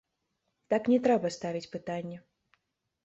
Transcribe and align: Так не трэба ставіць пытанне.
Так 0.73 0.89
не 0.93 0.97
трэба 1.07 1.33
ставіць 1.37 1.69
пытанне. 1.77 2.17